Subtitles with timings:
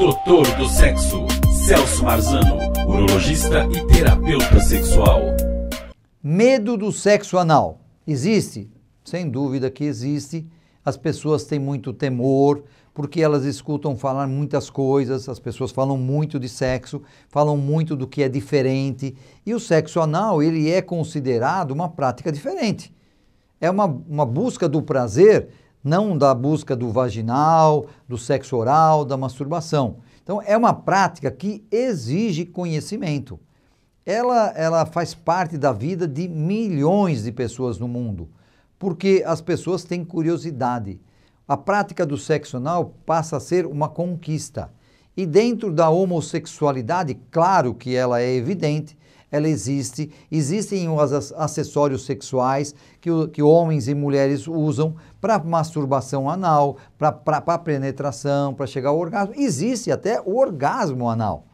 [0.00, 1.26] Doutor do Sexo,
[1.66, 2.56] Celso Marzano,
[2.88, 5.20] urologista e terapeuta sexual.
[6.22, 7.82] Medo do sexo anal.
[8.06, 8.70] Existe?
[9.04, 10.46] Sem dúvida que existe.
[10.82, 16.40] As pessoas têm muito temor, porque elas escutam falar muitas coisas, as pessoas falam muito
[16.40, 19.14] de sexo, falam muito do que é diferente,
[19.44, 22.90] e o sexo anal, ele é considerado uma prática diferente.
[23.60, 25.50] É uma, uma busca do prazer
[25.82, 29.96] não da busca do vaginal, do sexo oral, da masturbação.
[30.22, 33.40] Então, é uma prática que exige conhecimento.
[34.04, 38.28] Ela, ela faz parte da vida de milhões de pessoas no mundo,
[38.78, 41.00] porque as pessoas têm curiosidade.
[41.46, 44.70] A prática do sexo anal passa a ser uma conquista.
[45.16, 48.96] E dentro da homossexualidade, claro que ela é evidente,
[49.30, 50.10] ela existe.
[50.30, 58.54] Existem os acessórios sexuais que, que homens e mulheres usam para masturbação anal, para penetração,
[58.54, 59.34] para chegar ao orgasmo.
[59.36, 61.46] Existe até o orgasmo anal.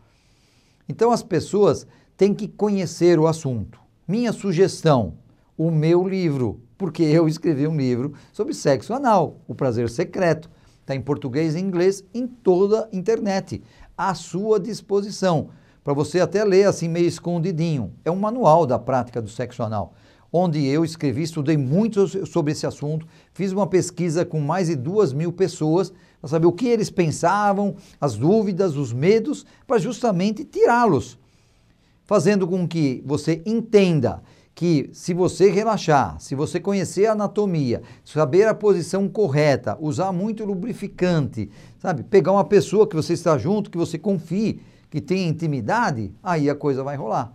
[0.89, 3.79] Então as pessoas têm que conhecer o assunto.
[4.09, 5.15] Minha sugestão,
[5.59, 10.49] o meu livro, porque eu escrevi um livro sobre sexo anal, o prazer secreto.
[10.81, 13.61] Está em português e inglês em toda a internet,
[13.99, 15.51] à sua disposição
[15.87, 17.93] para você até ler assim meio escondidinho.
[18.05, 19.95] É um manual da prática do sexo anal,
[20.33, 25.13] onde eu escrevi, estudei muito sobre esse assunto, fiz uma pesquisa com mais de duas
[25.13, 31.17] mil pessoas para saber o que eles pensavam, as dúvidas, os medos, para justamente tirá-los,
[32.05, 34.25] fazendo com que você entenda
[34.57, 40.45] que se você relaxar, se você conhecer a anatomia, saber a posição correta, usar muito
[40.45, 41.49] lubrificante,
[41.79, 46.49] sabe, pegar uma pessoa que você está junto, que você confie, que tem intimidade, aí
[46.49, 47.33] a coisa vai rolar.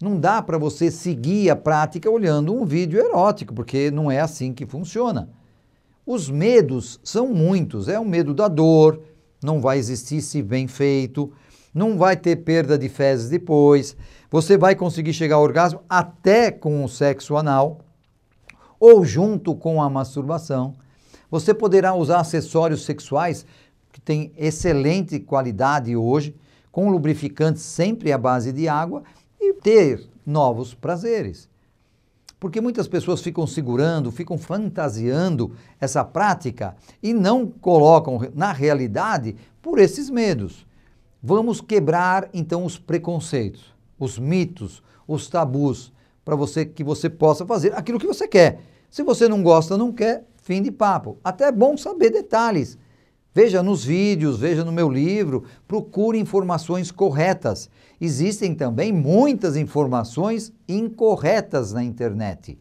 [0.00, 4.52] Não dá para você seguir a prática olhando um vídeo erótico, porque não é assim
[4.52, 5.28] que funciona.
[6.06, 7.88] Os medos são muitos.
[7.88, 9.00] É o medo da dor,
[9.42, 11.32] não vai existir se bem feito,
[11.74, 13.96] não vai ter perda de fezes depois,
[14.30, 17.80] você vai conseguir chegar ao orgasmo até com o sexo anal
[18.78, 20.74] ou junto com a masturbação.
[21.30, 23.44] Você poderá usar acessórios sexuais
[23.92, 26.34] que têm excelente qualidade hoje,
[26.74, 29.04] com lubrificante sempre à base de água
[29.40, 31.48] e ter novos prazeres.
[32.40, 39.78] Porque muitas pessoas ficam segurando, ficam fantasiando essa prática e não colocam na realidade por
[39.78, 40.66] esses medos.
[41.22, 45.92] Vamos quebrar então os preconceitos, os mitos, os tabus,
[46.24, 48.58] para você que você possa fazer aquilo que você quer.
[48.90, 51.18] Se você não gosta, não quer, fim de papo.
[51.22, 52.76] Até é bom saber detalhes.
[53.34, 57.68] Veja nos vídeos, veja no meu livro, procure informações corretas.
[58.00, 62.56] Existem também muitas informações incorretas na internet.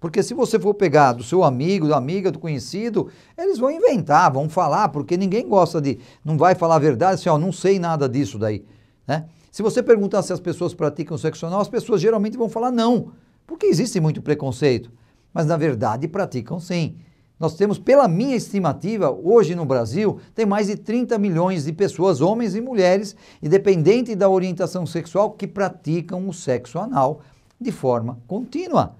[0.00, 4.32] Porque se você for pegar do seu amigo, da amiga, do conhecido, eles vão inventar,
[4.32, 5.98] vão falar, porque ninguém gosta de.
[6.24, 8.64] Não vai falar a verdade, assim, ó, não sei nada disso daí.
[9.06, 9.26] Né?
[9.52, 13.12] Se você perguntar se as pessoas praticam sexo anal, as pessoas geralmente vão falar não,
[13.46, 14.90] porque existe muito preconceito.
[15.34, 16.96] Mas na verdade praticam sim.
[17.38, 22.20] Nós temos, pela minha estimativa, hoje no Brasil, tem mais de 30 milhões de pessoas,
[22.20, 27.22] homens e mulheres, independente da orientação sexual, que praticam o sexo anal
[27.60, 28.96] de forma contínua,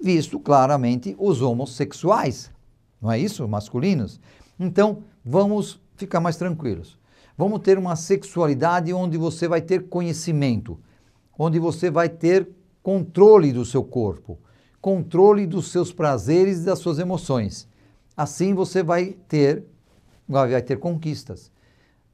[0.00, 2.50] visto claramente os homossexuais,
[3.00, 3.46] não é isso?
[3.46, 4.18] Masculinos.
[4.58, 6.98] Então, vamos ficar mais tranquilos.
[7.36, 10.78] Vamos ter uma sexualidade onde você vai ter conhecimento,
[11.38, 12.48] onde você vai ter
[12.82, 14.38] controle do seu corpo
[14.80, 17.68] controle dos seus prazeres e das suas emoções.
[18.16, 19.64] Assim você vai ter,
[20.28, 21.50] vai ter conquistas.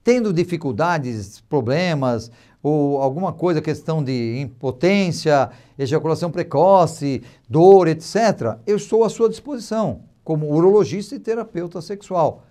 [0.03, 2.31] Tendo dificuldades, problemas
[2.63, 10.03] ou alguma coisa, questão de impotência, ejaculação precoce, dor, etc., eu estou à sua disposição
[10.25, 12.45] como urologista e terapeuta sexual,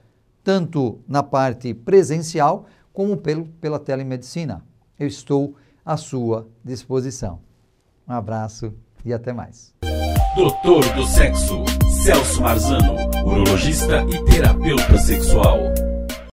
[0.44, 4.64] tanto na parte presencial como pelo, pela telemedicina.
[5.00, 7.40] Eu estou à sua disposição.
[8.08, 8.72] Um abraço
[9.04, 9.74] e até mais.
[10.36, 11.64] Doutor do Sexo,
[12.04, 15.60] Celso Marzano, urologista e terapeuta sexual.